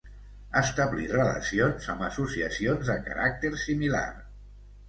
Establir 0.61 1.03
relacions 1.11 1.89
amb 1.95 2.05
Associacions 2.07 2.89
de 2.93 2.97
caràcter 3.11 3.53
similar. 3.67 4.05